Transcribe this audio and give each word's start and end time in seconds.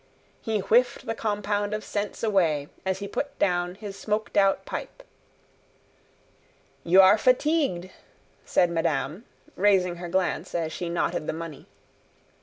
He 0.41 0.57
whiffed 0.61 1.05
the 1.05 1.13
compound 1.13 1.75
of 1.75 1.83
scents 1.83 2.23
away, 2.23 2.69
as 2.87 2.97
he 2.97 3.07
put 3.07 3.37
down 3.37 3.75
his 3.75 3.95
smoked 3.95 4.35
out 4.35 4.65
pipe. 4.65 5.03
"You 6.83 7.01
are 7.01 7.19
fatigued," 7.19 7.91
said 8.43 8.71
madame, 8.71 9.25
raising 9.55 9.97
her 9.97 10.09
glance 10.09 10.55
as 10.55 10.73
she 10.73 10.89
knotted 10.89 11.27
the 11.27 11.33
money. 11.33 11.67